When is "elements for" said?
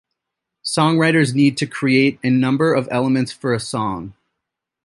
2.89-3.53